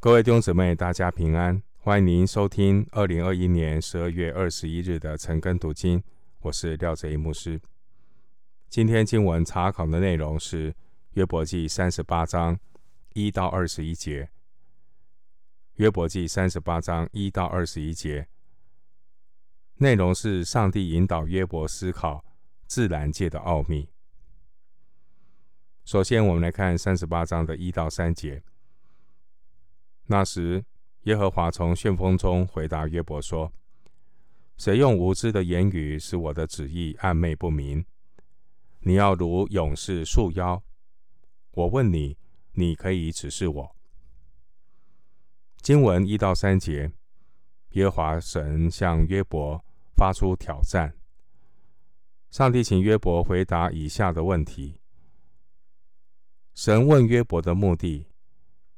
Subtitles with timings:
[0.00, 1.60] 各位弟兄姊妹，大家平安！
[1.78, 6.00] 欢迎您收听二零二一年十二月二十一日的晨更读经，
[6.38, 7.60] 我是廖哲一牧师。
[8.68, 10.72] 今天经文查考的内容是
[11.14, 12.56] 约伯记三十八章
[13.14, 14.30] 一到二十一节。
[15.74, 18.28] 约伯记三十八章一到二十一节
[19.78, 22.24] 内容是上帝引导约伯思考
[22.68, 23.88] 自然界的奥秘。
[25.84, 28.44] 首先，我们来看三十八章的一到三节。
[30.10, 30.64] 那时，
[31.02, 33.52] 耶和华从旋风中回答约伯说
[34.56, 37.84] ：“谁用无知的言语使我的旨意暧昧不明？
[38.80, 40.62] 你要如勇士束腰。
[41.50, 42.16] 我问你，
[42.52, 43.76] 你可以指示我。”
[45.60, 46.90] 经文一到三节，
[47.72, 49.62] 耶和华神向约伯
[49.94, 50.94] 发出挑战。
[52.30, 54.80] 上帝请约伯回答以下的问题：
[56.54, 58.06] 神问约伯的目的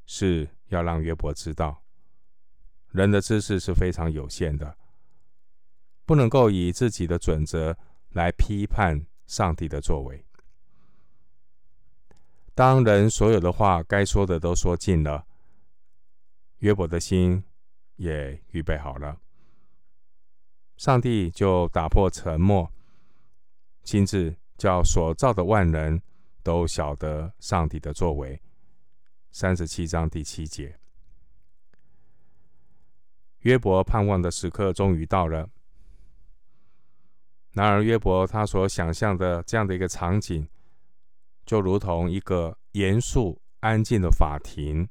[0.06, 1.84] 是，要让约伯知道，
[2.88, 4.76] 人的知识是非常有限的，
[6.04, 7.76] 不能够以自己的准则
[8.10, 10.24] 来批判上帝的作为。
[12.54, 15.26] 当人所有的话该说的都说尽了，
[16.58, 17.44] 约伯的心
[17.96, 19.18] 也预备好了，
[20.76, 22.70] 上帝就打破沉默，
[23.82, 26.02] 亲自叫所造的万人
[26.42, 28.40] 都晓得上帝的作为。
[29.32, 30.76] 三十七章第七节，
[33.40, 35.48] 约伯盼望的时刻终于到了。
[37.52, 40.48] 然而，约伯他所想象的这样的一个场景，
[41.46, 44.88] 就如同一个严肃安静的法庭，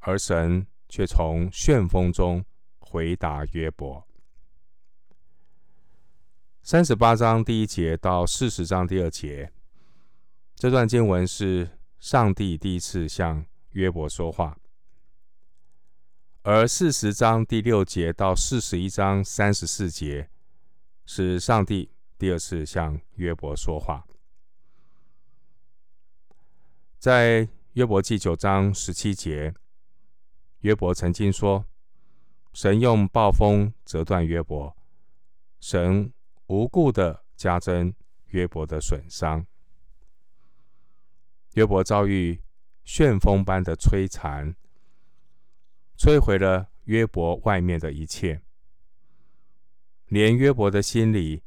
[0.00, 2.44] 而神却从旋风中
[2.80, 4.04] 回答约伯。
[6.62, 9.52] 三十八章第一节到四十章第二节，
[10.56, 11.79] 这段经文是。
[12.00, 14.58] 上帝第一次向约伯说话，
[16.40, 20.30] 而四十章第六节到四十一章三十四节
[21.04, 24.06] 是上帝第二次向约伯说话。
[26.98, 29.54] 在约伯记九章十七节，
[30.60, 31.66] 约伯曾经说
[32.54, 34.74] ：“神用暴风折断约伯，
[35.60, 36.10] 神
[36.46, 37.94] 无故的加增
[38.28, 39.46] 约伯的损伤。”
[41.54, 42.40] 约伯遭遇
[42.84, 44.54] 旋风般的摧残，
[45.96, 48.40] 摧毁了约伯外面的一切，
[50.06, 51.42] 连约伯的心里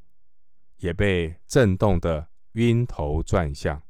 [0.77, 3.81] 也被震动得晕头转向，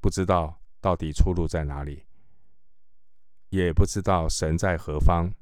[0.00, 2.04] 不知道到底出路在哪里，
[3.48, 5.32] 也不知道神在何方，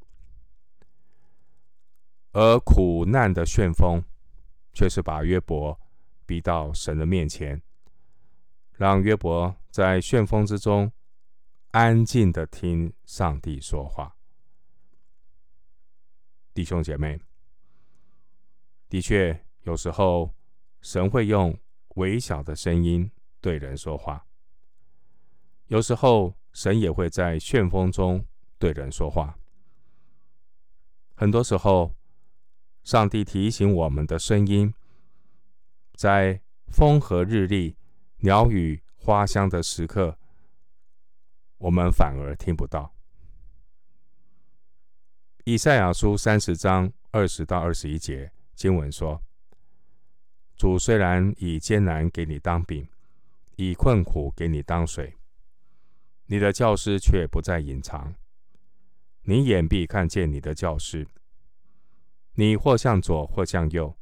[2.32, 4.04] 而苦难的旋风
[4.74, 5.80] 却是把约伯
[6.26, 7.62] 逼到神的面前。
[8.76, 10.90] 让约伯在旋风之中
[11.70, 14.16] 安静的听上帝说话。
[16.52, 17.20] 弟兄姐妹，
[18.88, 20.34] 的确，有时候
[20.80, 21.56] 神会用
[21.96, 24.26] 微小的声音对人说话；
[25.66, 28.24] 有时候神也会在旋风中
[28.58, 29.38] 对人说话。
[31.14, 31.94] 很多时候，
[32.82, 34.74] 上帝提醒我们的声音，
[35.94, 37.76] 在风和日丽。
[38.24, 40.18] 鸟语花香的时刻，
[41.58, 42.94] 我们反而听不到。
[45.44, 49.22] 以赛亚书三十章二十到二十一节经文说
[50.56, 52.88] ：“主虽然以艰难给你当饼，
[53.56, 55.18] 以困苦给你当水，
[56.24, 58.14] 你的教师却不再隐藏。
[59.24, 61.06] 你眼必看见你的教师。
[62.36, 63.94] 你或向左，或向右，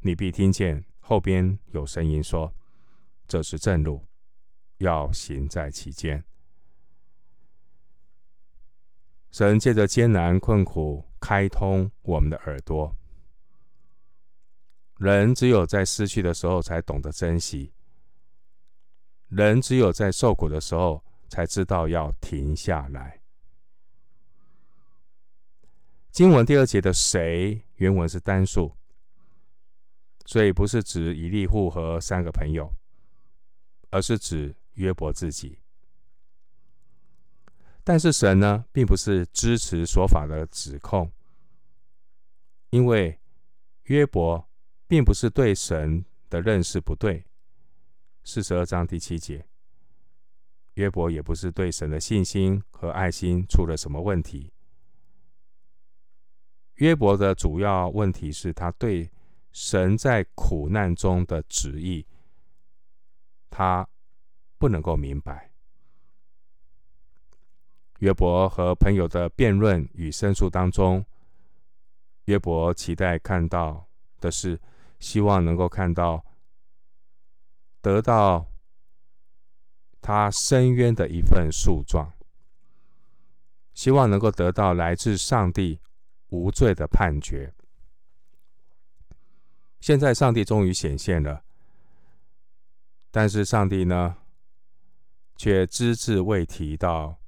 [0.00, 2.52] 你必听见后边有声音说。”
[3.26, 4.06] 这是正路，
[4.78, 6.24] 要行在其间。
[9.30, 12.96] 神借着艰难困苦开通我们的耳朵。
[14.98, 17.72] 人只有在失去的时候才懂得珍惜，
[19.28, 23.20] 人只有在受苦的时候才知道要停下来。
[26.10, 28.74] 经文第二节的“谁”原文是单数，
[30.24, 32.72] 所以不是指以利户和三个朋友。
[33.90, 35.58] 而是指约伯自己，
[37.82, 41.10] 但是神呢，并不是支持说法的指控，
[42.70, 43.18] 因为
[43.84, 44.48] 约伯
[44.86, 47.24] 并不是对神的认识不对。
[48.24, 49.46] 四十二章第七节，
[50.74, 54.52] 约伯也不是对神的信心和爱心出了什么问题。
[56.74, 59.10] 约伯的主要问题是他对
[59.52, 62.04] 神在苦难中的旨意。
[63.58, 63.88] 他
[64.58, 65.50] 不能够明白，
[68.00, 71.02] 约伯和朋友的辩论与申诉当中，
[72.26, 73.88] 约伯期待看到
[74.20, 74.60] 的是，
[74.98, 76.22] 希望能够看到
[77.80, 78.46] 得到
[80.02, 82.12] 他伸冤的一份诉状，
[83.72, 85.80] 希望能够得到来自上帝
[86.28, 87.54] 无罪的判决。
[89.80, 91.45] 现在上帝终于显现了，
[93.16, 94.14] 但是上帝呢，
[95.36, 97.18] 却只字未提到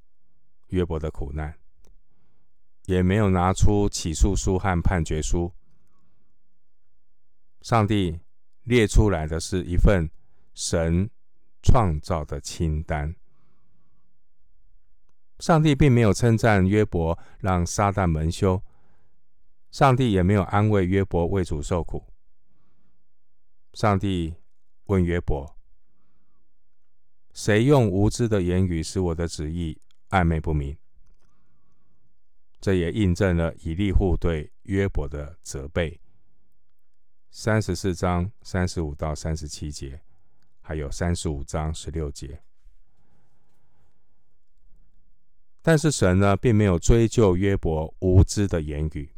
[0.67, 1.57] 约伯的苦难，
[2.85, 5.51] 也没有拿出起诉书和判决书。
[7.63, 8.19] 上帝
[8.65, 10.07] 列出来的是一份
[10.53, 11.09] 神
[11.63, 13.15] 创造的清单。
[15.39, 18.61] 上帝并没有称赞约伯让撒旦蒙羞，
[19.71, 22.05] 上帝也没有安慰约伯为主受苦。
[23.73, 24.35] 上帝
[24.85, 25.51] 问约伯
[27.41, 30.77] ：“谁用无知的言语使我的旨意暧昧不明？”
[32.59, 36.01] 这也印证了以利户对约伯的责备。
[37.31, 40.01] 三十四章三十五到三十七节，
[40.59, 42.41] 还有三十五章十六节。
[45.61, 49.09] 但是神呢，并没有追究约伯无知的言语，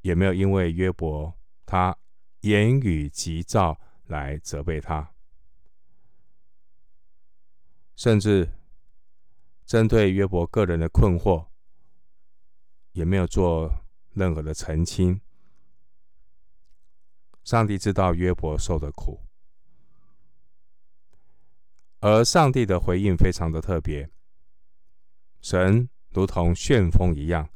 [0.00, 1.32] 也没有因为约伯
[1.64, 1.96] 他。
[2.40, 5.13] 言语急躁来责备他，
[7.96, 8.52] 甚至
[9.64, 11.46] 针对约伯个人的困惑，
[12.92, 15.20] 也没有做任何的澄清。
[17.42, 19.20] 上帝知道约伯受的苦，
[22.00, 24.10] 而上帝的回应非常的特别，
[25.40, 27.48] 神如同旋风一样，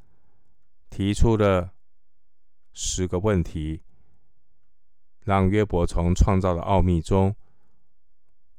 [0.91, 1.75] 提出了
[2.73, 3.83] 十个问题。
[5.25, 7.37] 让约伯从创造的奥秘中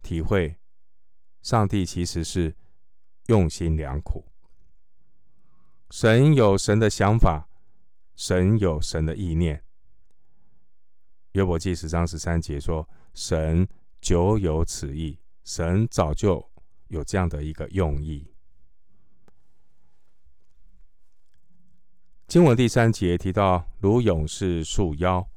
[0.03, 0.55] 体会，
[1.49, 2.55] 上帝其实是
[3.25, 4.23] 用心良苦。
[5.89, 7.49] 神有神的想法，
[8.15, 9.63] 神有神的意念。
[11.31, 13.67] 约伯记十章十三节说：“神
[13.99, 16.47] 久有此意，神早就
[16.89, 18.31] 有这样的一个用意。”
[22.27, 25.27] 经文第三节提到，如勇士束腰。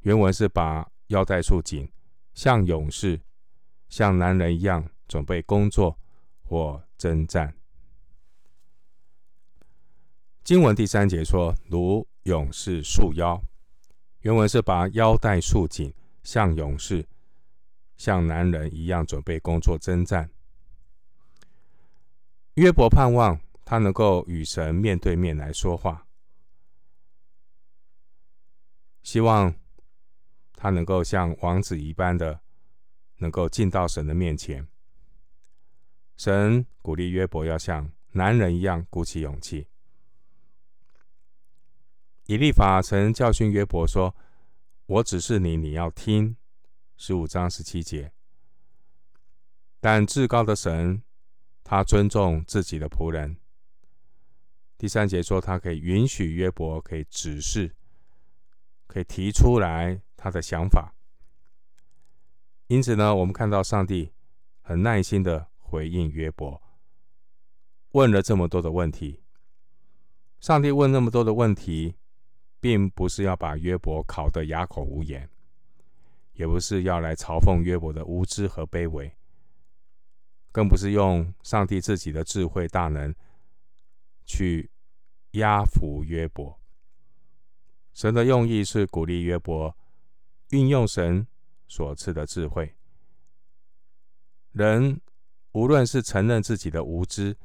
[0.00, 1.88] 原文是把腰带束紧，
[2.34, 3.20] 像勇士，
[3.88, 5.98] 像男人一样准备工作
[6.42, 7.54] 或征战。
[10.44, 13.42] 经文第三节说，如勇士束腰。
[14.20, 17.06] 原文是把腰带束紧，像勇士，
[17.96, 20.30] 像男人一样准备工作征战。
[22.54, 26.06] 约伯盼望他能够与神面对面来说话，
[29.02, 29.54] 希望。
[30.60, 32.40] 他能够像王子一般的，
[33.18, 34.66] 能够进到神的面前。
[36.16, 39.68] 神鼓励约伯要像男人一样鼓起勇气。
[42.26, 44.14] 以利法曾教训约伯说
[44.86, 46.36] ：“我指示你，你要听。”
[46.96, 48.12] 十五章十七节。
[49.80, 51.02] 但至高的神，
[51.62, 53.36] 他尊重自己的仆人。
[54.76, 57.74] 第三节说，他可以允许约伯可以指示，
[58.86, 60.00] 可以提出来。
[60.20, 60.92] 他的想法，
[62.68, 64.12] 因此呢，我们看到上帝
[64.60, 66.62] 很耐心的回应约伯，
[67.92, 69.22] 问了这么多的问题。
[70.38, 71.96] 上帝问那么多的问题，
[72.60, 75.28] 并不是要把约伯考得哑口无言，
[76.34, 79.10] 也不是要来嘲讽约伯的无知和卑微，
[80.52, 83.14] 更不是用上帝自己的智慧大能
[84.26, 84.70] 去
[85.30, 86.60] 压服约伯。
[87.94, 89.74] 神的用意是鼓励约伯。
[90.50, 91.26] 运用神
[91.68, 92.74] 所赐的智慧，
[94.52, 95.00] 人
[95.52, 97.36] 无论是承认自己的无知，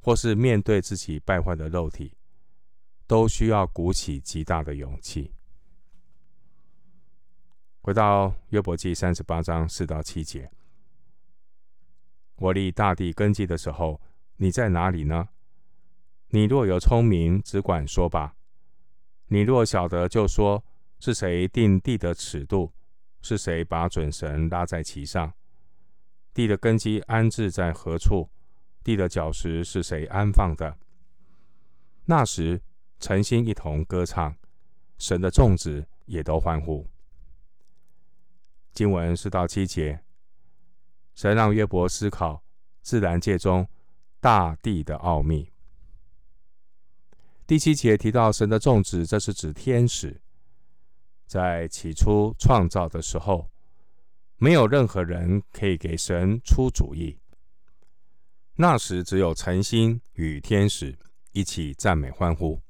[0.00, 2.16] 或是面对自己败坏的肉体，
[3.06, 5.32] 都需要鼓起极大的勇气。
[7.80, 10.50] 回到约伯记三十八章四到七节：
[12.36, 14.00] 我立大地根基的时候，
[14.36, 15.28] 你在哪里呢？
[16.28, 18.34] 你若有聪明，只管说吧；
[19.28, 20.62] 你若晓得，就说。
[21.04, 22.72] 是谁定地的尺度？
[23.22, 25.32] 是谁把准绳拉在其上？
[26.34, 28.28] 地的根基安置在何处？
[28.82, 30.76] 地的角石是谁安放的？
[32.06, 32.60] 那时，
[32.98, 34.36] 晨星一同歌唱，
[34.98, 36.88] 神的众子也都欢呼。
[38.72, 40.00] 经文四到七节，
[41.14, 42.42] 神让约伯思考
[42.80, 43.68] 自然界中
[44.18, 45.52] 大地的奥秘。
[47.46, 50.21] 第七节提到神的众子，这是指天使。
[51.32, 53.50] 在起初创造的时候，
[54.36, 57.18] 没有任何人可以给神出主意。
[58.56, 60.94] 那时只有晨星与天使
[61.32, 62.60] 一起赞美欢呼。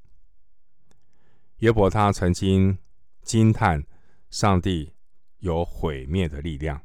[1.57, 2.77] 约伯他曾经
[3.21, 3.83] 惊叹
[4.29, 4.93] 上帝
[5.39, 6.81] 有毁灭的力量，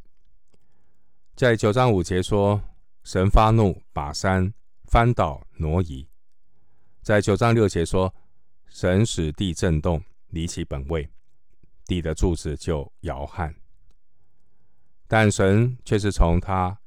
[1.37, 2.61] 在九章五节说，
[3.05, 4.53] 神发怒，把山
[4.87, 6.09] 翻倒挪移；
[7.03, 8.13] 在九章六节说，
[8.67, 11.09] 神使地震动，离其本位，
[11.89, 13.53] 地的柱子就摇撼。
[15.09, 16.79] 但神却是从他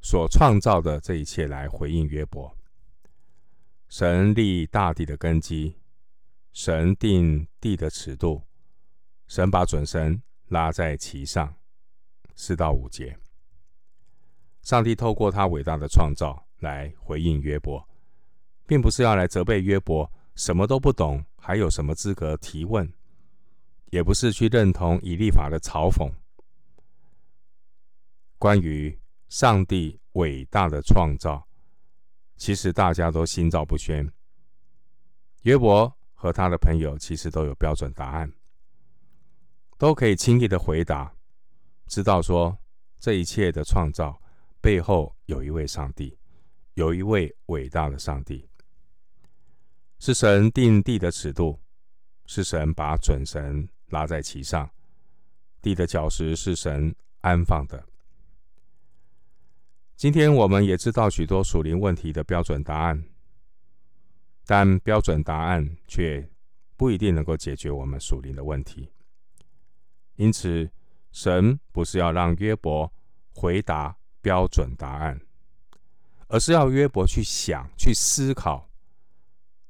[0.00, 2.56] 所创造的这一切来回应约伯。
[3.88, 5.76] 神立大地的根基，
[6.52, 8.42] 神定地的尺度，
[9.28, 11.54] 神把准绳拉在其上。
[12.34, 13.18] 四到五节，
[14.62, 17.88] 上帝透过他伟大的创造来回应约伯，
[18.66, 22.92] 并不是要来责备约伯什么都不懂，还有什么资格提问，
[23.90, 26.12] 也不是去认同以利法的嘲讽。
[28.38, 31.46] 关于上帝伟大的创造，
[32.36, 34.10] 其实大家都心照不宣。
[35.42, 38.32] 约伯和他的朋友其实都有标准答案，
[39.78, 41.14] 都可以轻易的回答，
[41.86, 42.58] 知道说
[42.98, 44.20] 这一切的创造
[44.60, 46.18] 背后有一位上帝，
[46.74, 48.48] 有一位伟大的上帝，
[49.98, 51.60] 是神定地的尺度，
[52.26, 54.70] 是神把准绳拉在其上，
[55.62, 57.84] 地的角石是神安放的。
[59.96, 63.04] 今天我们也知道许多属灵问题的标准答案，
[64.44, 66.28] 但标准答案却
[66.76, 68.92] 不一定能够解决我们属灵的问题。
[70.16, 70.70] 因此，
[71.12, 72.92] 神不是要让约伯
[73.34, 75.20] 回答标准答案，
[76.28, 78.68] 而是要约伯去想、去思考，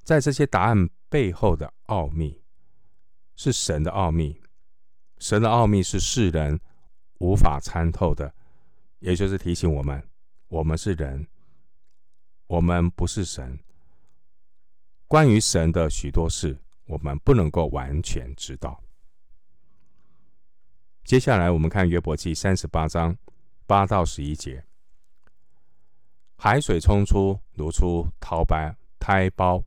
[0.02, 2.42] 在这些答案背后的奥秘，
[3.36, 4.40] 是神的奥秘。
[5.18, 6.60] 神的奥秘是世人
[7.18, 8.34] 无法参透的，
[8.98, 10.02] 也就是提醒我们。
[10.48, 11.26] 我们是人，
[12.46, 13.58] 我们不是神。
[15.08, 18.82] 关于神的许多事，我们不能够完全知道。
[21.04, 23.16] 接下来，我们看约伯记三十八章
[23.66, 24.64] 八到十一节：
[26.36, 29.64] 海水冲出，如出胎胞，胎胞。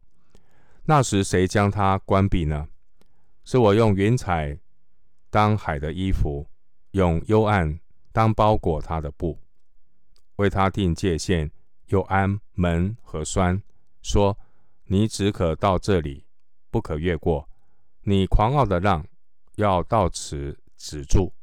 [0.84, 2.68] 那时，谁将它关闭呢？
[3.52, 4.60] 是我用云彩
[5.32, 6.48] 当海的衣服，
[6.92, 7.80] 用幽暗
[8.12, 9.40] 当包裹它的布。
[10.36, 11.50] 为他定界限，
[11.88, 13.64] 又安门和栓，
[14.04, 14.38] 说
[14.86, 16.28] ：“你只可到这里，
[16.70, 17.50] 不可越过。
[18.04, 19.04] 你狂傲的浪
[19.56, 21.34] 要到此止住。”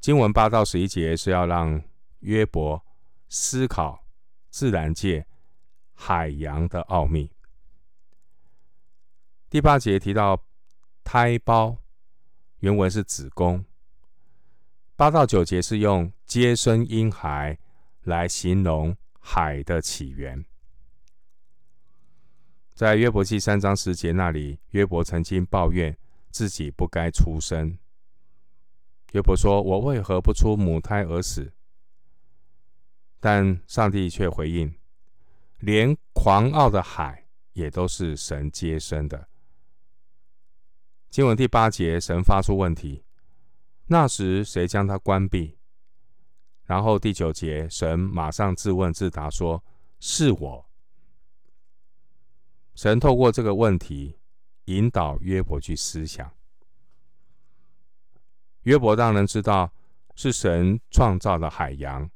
[0.00, 1.82] 经文八到十一节是要让
[2.20, 2.82] 约伯
[3.28, 4.06] 思考
[4.48, 5.26] 自然界
[5.92, 7.35] 海洋的奥秘。
[9.48, 10.44] 第八节提到
[11.04, 11.76] 胎胞，
[12.58, 13.64] 原文是子宫。
[14.96, 17.56] 八到九节是用接生婴孩
[18.02, 20.44] 来形容海的起源。
[22.74, 25.96] 在约伯记三章十节那里，约伯曾经抱怨
[26.30, 27.78] 自己不该出生。
[29.12, 31.52] 约伯说：“我为何不出母胎而死？”
[33.20, 34.74] 但上帝却回应
[35.60, 39.28] ：“连狂傲的海也都是神接生的。”
[41.10, 43.04] 经文第八节，神发出问题。
[43.86, 45.56] 那时谁将它关闭？
[46.64, 49.64] 然后第九节，神马上自问自答说
[50.00, 50.66] ：“是我。”
[52.74, 54.18] 神透过这个问题
[54.64, 56.30] 引导约伯去思想。
[58.62, 59.72] 约伯让人知道
[60.16, 62.10] 是神创造了海洋，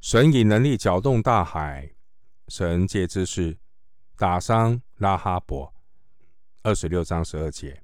[0.00, 1.92] 神以能力搅动大海，
[2.48, 3.58] 神借知识
[4.16, 5.72] 打伤拉哈伯。
[6.62, 7.82] 二十六章十二节。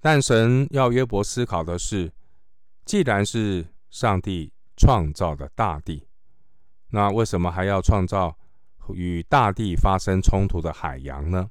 [0.00, 2.12] 但神要约伯思考的是，
[2.84, 6.08] 既然是上帝创造的大地，
[6.88, 8.36] 那为什么还要创造
[8.94, 11.50] 与大地发生冲突的海洋呢？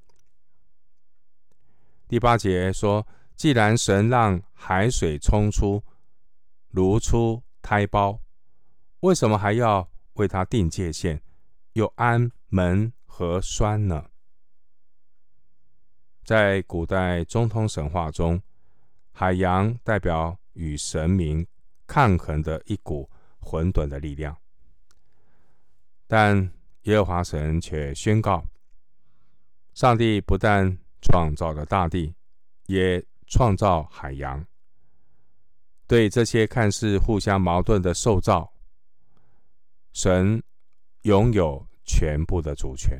[2.07, 5.81] 第八节说，既然神让海水冲出，
[6.67, 8.19] 如出胎胞，
[8.99, 11.23] 为什么还要为它定界限，
[11.71, 14.10] 又安门和栓呢？
[16.31, 18.41] 在古代中通神话中，
[19.11, 21.45] 海洋代表与神明
[21.85, 24.33] 抗衡的一股混沌的力量，
[26.07, 26.49] 但
[26.83, 28.45] 耶和华神却宣告：
[29.73, 32.15] 上帝不但创造了大地，
[32.67, 34.41] 也创造海洋。
[35.85, 38.49] 对这些看似互相矛盾的受造，
[39.91, 40.41] 神
[41.01, 42.97] 拥有全部的主权，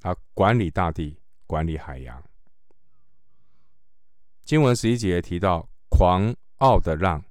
[0.00, 1.20] 他管理大地。
[1.46, 2.22] 管理海洋。
[4.44, 7.24] 经文十一节提到狂傲的浪，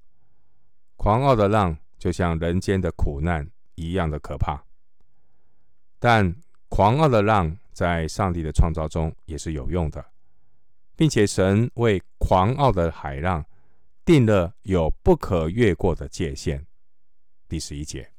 [0.95, 4.63] 狂傲的浪就像人间的苦难一样的可怕，
[5.99, 6.35] 但
[6.69, 10.03] 狂傲的浪在上帝的创造中也是有用的，
[10.95, 13.45] 并且神为狂傲的海浪
[14.03, 16.65] 定了有不可越过的界限。
[17.47, 18.11] 第十一节，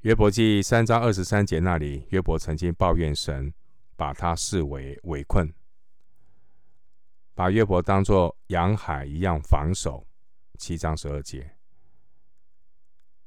[0.00, 3.54] 约伯记三章二十三节那里，约伯曾经抱怨神
[3.96, 5.52] 把他视为围困，
[7.34, 10.06] 把约伯当作洋海一样防守。
[10.56, 11.56] 七章十二节，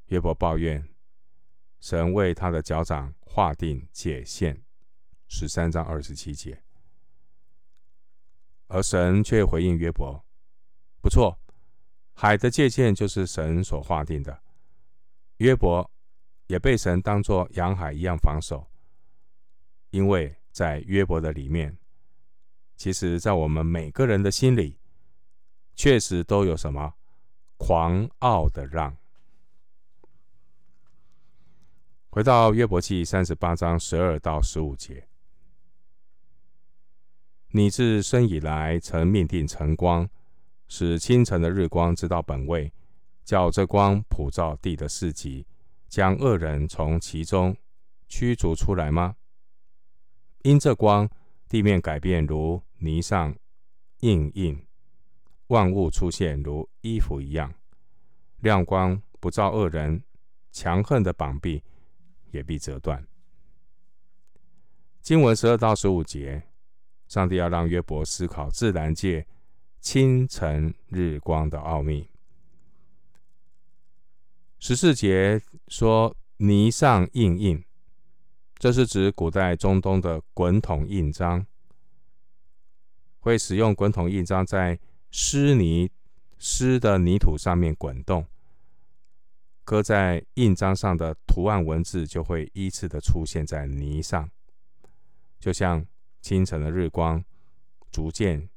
[0.05, 0.88] 约伯抱怨
[1.79, 4.63] 神为他的脚掌划定界限。
[5.27, 6.63] 十三章二十七节，
[8.67, 10.25] 而神却回应约伯
[11.03, 11.38] ：“不错，
[12.13, 14.41] 海的界限就是神所划定的。
[15.39, 15.91] 约伯
[16.47, 18.71] 也被神当作洋海一样防守，
[19.89, 21.77] 因为在约伯的里面，
[22.75, 24.79] 其实，在我们每个人的心里，
[25.75, 26.95] 确实都有什么？”
[27.57, 28.97] 狂傲的让。
[32.09, 35.07] 回到约伯记三十八章十二到十五节，
[37.49, 40.09] 你自生以来曾命定晨光，
[40.67, 42.73] 使清晨的日光知道本位，
[43.23, 45.45] 叫这光普照地的四极，
[45.87, 47.55] 将恶人从其中
[48.07, 49.17] 驱逐出来吗？
[50.48, 51.10] 因这光，
[51.50, 53.36] 地面改变如泥上
[54.00, 54.66] 印印。
[55.48, 57.54] 万物出现如衣服一样，
[58.39, 60.01] 亮光不照恶人，
[60.54, 61.62] 强横的膀臂
[62.32, 63.06] 也必折断。
[65.01, 66.42] 经文十二到十五节，
[67.10, 69.27] 上帝要让约伯思考自然界
[69.82, 72.10] 清晨日光的奥秘。
[74.60, 77.62] 十四节说泥上印印，
[78.57, 81.45] 这是指古代中东的滚筒印章，
[83.19, 84.79] 会使用滚筒印章在。
[85.09, 85.89] 湿泥
[86.37, 88.27] 湿的泥土上面滚动，
[89.63, 94.29] 刻在印章上的图案文字就会依次的出现在泥上，
[95.39, 95.87] 就像
[96.22, 97.24] 清晨的日光
[97.89, 98.50] 逐渐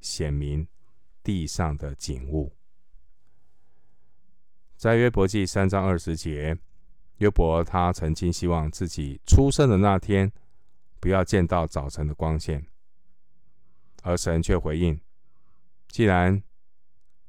[0.00, 0.66] 显明
[1.24, 2.52] 地上的景物。
[4.76, 6.56] 在约伯记三章二十节，
[7.18, 10.30] 约伯他曾经希望自己出生的那天
[11.00, 12.66] 不要见到早晨的光线，
[14.02, 15.00] 而神却回应。
[15.88, 16.42] 既然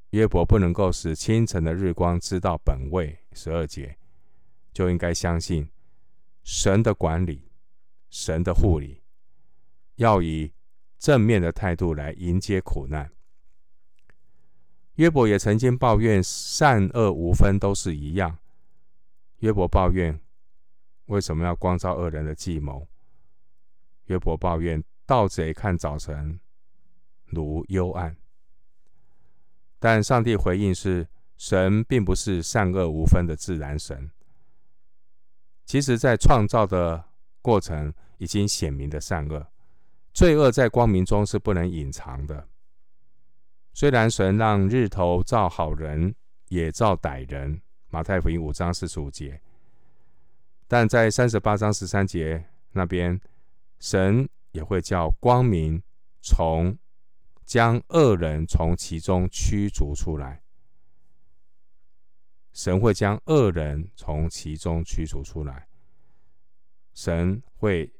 [0.10, 3.98] 约伯不能够使清晨的日光知道本位，十二节
[4.74, 5.70] 就应该相信
[6.44, 7.50] 神的管理、
[8.10, 9.02] 神的护理，
[9.96, 10.52] 要以
[10.98, 13.10] 正面的态度来迎接苦难。
[14.96, 18.40] 约伯也曾经抱怨善恶无分，都是一样。
[19.40, 20.20] 约伯抱怨
[21.06, 22.88] 为什么要光照恶人的计谋？
[24.06, 26.40] 约伯抱怨盗贼看早晨
[27.26, 28.18] 如幽暗。
[29.80, 34.10] 但上帝回应是：神并不是善恶无分的自然神。
[35.66, 37.06] 其实，在创造的
[37.42, 39.48] 过程已经显明的善恶，
[40.14, 42.48] 罪恶在光明中是不能隐藏的。
[43.74, 46.16] 虽然神让日头照好人，
[46.48, 47.62] 也照歹人，
[47.98, 49.42] 马太福音五章四十五节，
[50.68, 53.20] 但在三十八章十三节那边，
[53.80, 55.82] 神也会叫光明
[56.22, 56.78] 从。
[57.44, 60.44] 将恶人从其中驱逐出来，
[62.52, 65.68] 神会将恶人从其中驱逐出来，
[66.94, 67.92] 神会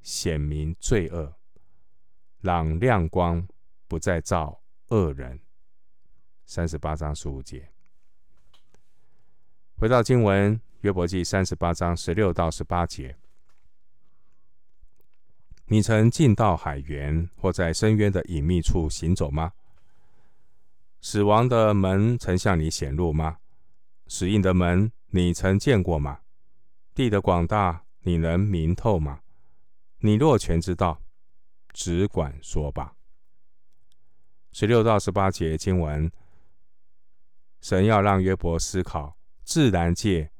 [0.00, 1.36] 显明罪恶，
[2.40, 3.46] 让亮光
[3.86, 5.38] 不再照恶人。
[6.46, 7.70] 三十八章十五节，
[9.80, 13.16] 回到经文，约伯记三十八章十六到十八节。
[15.68, 19.54] 你曾进到海源，或在深渊的隐秘处行走吗？
[21.00, 23.38] 死亡的门曾向你显露吗？
[24.06, 26.20] 死荫的门你曾见过吗？
[26.94, 29.20] 地的广大你能明透吗？
[30.00, 31.00] 你若全知道，
[31.72, 32.96] 只管说吧。
[34.52, 36.12] 十六到十八节经文，
[37.62, 39.16] 神要让约伯思考
[39.50, 40.30] 自然界、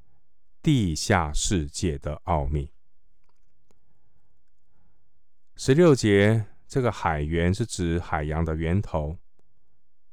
[0.62, 2.70] 地下世界的奥秘。
[5.56, 9.16] 十六节，这个海源是指海洋的源头；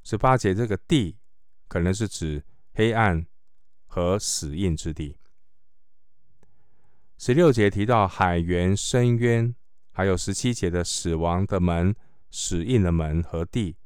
[0.03, 1.15] 十八节，这个地
[1.67, 3.27] 可能是指黑暗
[3.85, 5.19] 和死印之地。
[7.19, 9.53] 十六节提到海源、深渊，
[9.91, 11.95] 还有十七节的死亡的门、
[12.31, 13.77] 死印的门和地，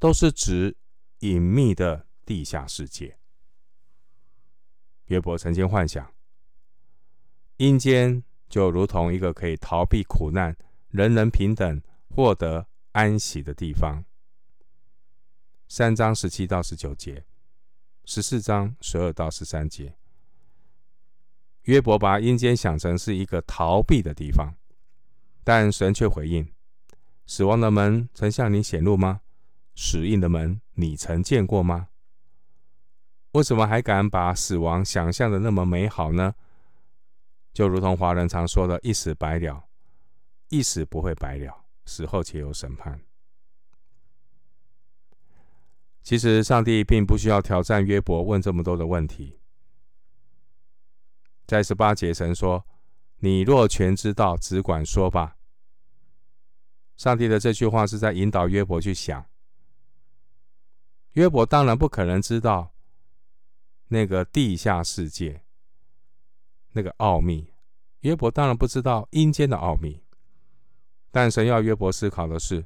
[0.00, 0.76] 都是指
[1.20, 3.21] 隐秘的地下世界。
[5.12, 6.10] 约伯曾经幻想，
[7.58, 10.56] 阴间就如同一个可以逃避苦难。
[10.88, 14.06] 人人平等，获得安息的地方。
[15.68, 17.26] 三章十七到十九节，
[18.06, 19.94] 十四章十二到十三节。
[21.64, 24.54] 约伯把阴间想成是一个逃避的地方，
[25.44, 26.50] 但神却回应
[27.26, 29.20] ：“死亡的门曾向你显露吗？
[29.74, 31.88] 死荫的门你曾见过吗？
[33.32, 36.34] 为什么还敢把死亡想象的那么美好呢？
[37.52, 39.64] 就如同华人常说的‘一死百了’，
[40.48, 43.00] 一死不会白了，死后且有审判。
[46.02, 49.38] 其实，上帝并不需要挑战约伯问这么多的问题。”
[51.46, 52.66] 在十八节，神说
[53.20, 55.36] ：“你若全知道，只管说吧。”
[56.96, 59.26] 上帝的这句话是在引导约伯去想。
[61.12, 62.72] 约伯当然不可能知道
[63.92, 65.42] 那个地下世界
[66.70, 67.52] 那个奥秘，
[68.00, 70.02] 约伯当然不知道阴间的奥秘。
[71.10, 72.64] 但神要约伯思考的是：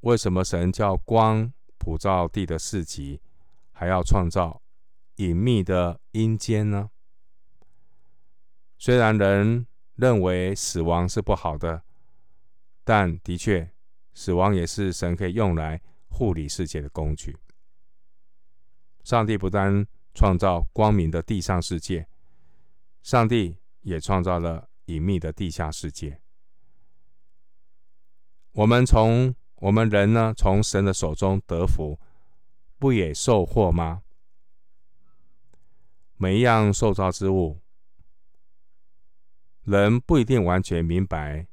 [0.00, 3.22] 为什么神叫光普照地的四极，
[3.72, 4.60] 还要创造
[5.16, 6.90] 隐秘的阴间呢？
[8.76, 11.82] 虽然人认为死亡是不好的，
[12.84, 13.72] 但的确，
[14.12, 17.34] 死亡也是神可以用来护理世界的工具。
[19.02, 22.08] 上帝不单创造光明的地上世界，
[23.02, 26.20] 上帝也创造了隐秘的地下世界。
[28.52, 31.98] 我们从我们人呢，从神的手中得福，
[32.78, 34.02] 不也受祸吗？
[36.16, 37.60] 每一样受造之物。
[39.62, 41.46] 人不一定完全明白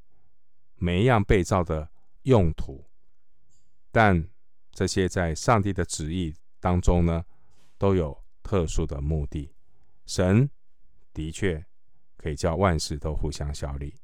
[0.75, 1.89] 每一样被造的
[2.23, 2.89] 用途，
[3.91, 4.27] 但
[4.71, 7.25] 这些在上帝的旨意当中呢，
[7.77, 9.53] 都有特殊的目的。
[10.05, 10.49] 神
[11.13, 11.65] 的确
[12.15, 13.95] 可以叫万事都互相效力。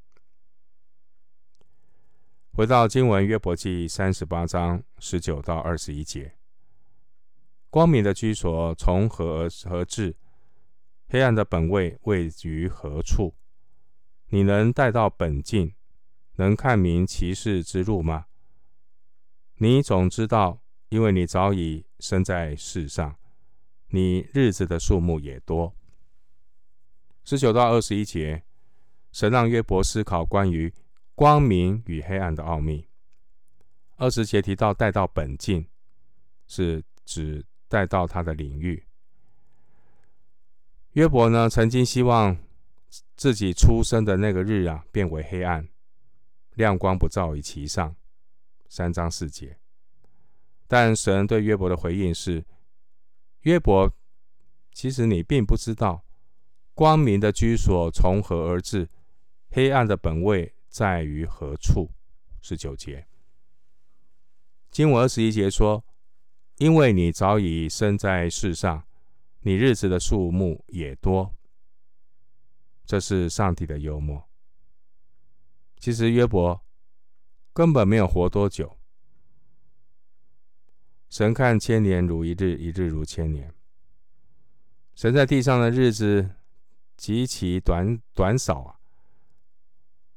[2.51, 6.35] 回到经文约伯记三十八章十九到二十一节：
[7.69, 10.17] 光明的居所从何而何至？
[11.07, 13.35] 黑暗的本位位于何处？
[14.27, 15.73] 你能带到本境，
[16.35, 18.25] 能看明其事之路吗？
[19.57, 23.17] 你总知道，因为你早已生在世上，
[23.93, 25.73] 你日子的数目也多。
[27.23, 28.43] 十九到二十一节，
[29.11, 30.73] 神让约伯思考关于
[31.15, 32.87] 光明与黑暗的奥秘。
[33.97, 35.67] 二十节提到带到本境，
[36.47, 38.83] 是指带到他的领域。
[40.93, 42.37] 约伯呢，曾经希望。
[43.15, 45.67] 自己出生的那个日啊，变为黑暗，
[46.53, 47.95] 亮光不照于其上。
[48.69, 49.57] 三章四节。
[50.67, 52.45] 但神对约伯的回应是：
[53.43, 53.93] 约伯，
[54.71, 56.03] 其实你并不知道
[56.73, 58.89] 光明的居所从何而至，
[59.49, 61.91] 黑暗的本位在于何处。
[62.41, 63.07] 十九节。
[64.69, 65.85] 经文二十一节说：
[66.57, 68.85] 因为你早已生在世上，
[69.41, 71.33] 你日子的数目也多。
[72.85, 74.29] 这是上帝的幽默。
[75.79, 76.61] 其实约伯
[77.53, 78.77] 根本没有活多久。
[81.13, 83.53] 神看千年如一日，一日如千年。
[84.95, 86.27] 神在地上的日子
[86.97, 88.79] 极其短短少啊，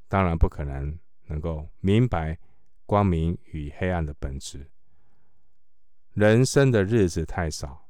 [0.08, 2.38] 当然不可能能够明白
[2.86, 4.70] 光明与黑暗的本质。
[6.14, 7.86] 人生的日子太少，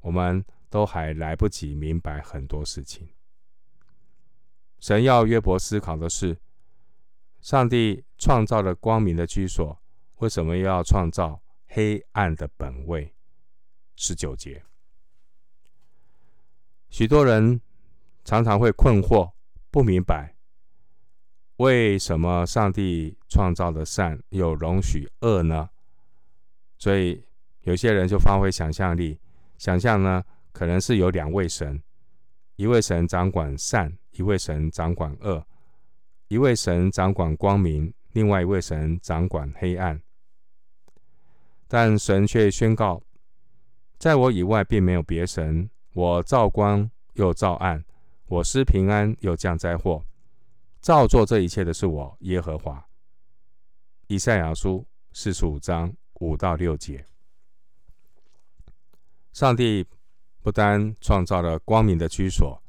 [0.00, 3.08] 我们都还来不及明白很多事情。
[4.80, 6.36] 神要约伯思考的是：
[7.40, 9.80] 上帝创造了光明的居所，
[10.16, 11.40] 为什么又要创造
[11.70, 13.14] 黑暗的本位？
[13.96, 14.62] 十九节，
[16.88, 17.60] 许多人
[18.24, 19.32] 常常会困惑，
[19.70, 20.34] 不明白
[21.56, 25.70] 为什么上帝创造的善又容许恶呢？
[26.78, 27.24] 所以
[27.62, 29.20] 有些人就发挥想象力，
[29.58, 31.82] 想象呢，可能是有两位神，
[32.56, 33.96] 一位神掌管善。
[34.12, 35.46] 一位神掌管恶，
[36.26, 40.02] 一位神掌管光明，另外一位神掌管黑暗。
[41.72, 43.00] 但神却宣告，
[43.96, 45.70] 在我以外并没有别神。
[45.92, 47.84] 我造光又造暗，
[48.26, 50.04] 我施平安又降灾祸，
[50.80, 52.84] 造作这一切的是我耶和华。
[54.08, 57.06] 以赛亚书四十五章五到六节。
[59.32, 59.86] 上帝
[60.42, 62.60] 不单创造了光明的居所。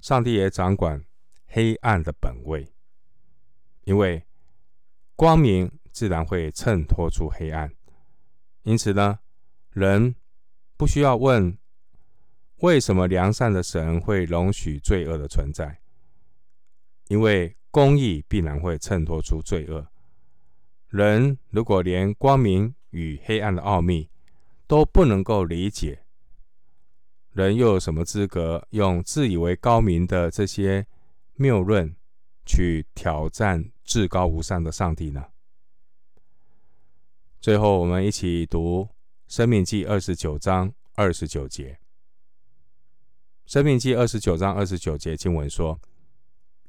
[0.00, 1.04] 上帝也掌管
[1.48, 2.72] 黑暗的本位，
[3.82, 4.22] 因为
[5.16, 7.72] 光明自然会衬托出黑暗。
[8.66, 9.20] 因此呢，
[9.70, 10.16] 人
[10.76, 11.56] 不需要问
[12.56, 15.78] 为什么良善的神会容许罪恶的存在，
[17.06, 19.86] 因为公义必然会衬托出罪恶。
[20.88, 24.10] 人如果连光明与黑暗的奥秘
[24.66, 26.02] 都不能够理解，
[27.30, 30.84] 人又有什么资格用自以为高明的这些
[31.34, 31.94] 谬论
[32.44, 35.24] 去挑战至高无上的上帝呢？
[37.46, 38.82] 最后，我们一起读
[39.28, 41.74] 《申命记》二十九章二十九节。
[43.46, 45.80] 《申命记》二十九章二十九节经文说：“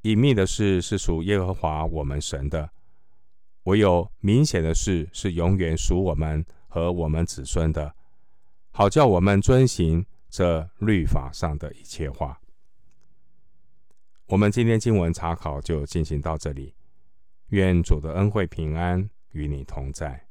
[0.06, 2.70] 隐秘的事是属耶和华我们神的，
[3.64, 7.96] 唯有明显的事是永远属我们和我们子孙的，
[8.70, 12.40] 好叫我们遵行。”这律法上的一切话，
[14.28, 16.76] 我们今天经文查考就进行到这里。
[17.48, 20.27] 愿主的恩惠平安与你同在。